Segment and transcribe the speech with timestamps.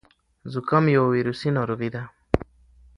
[0.53, 2.03] زکام یو ویروسي ناروغي ده.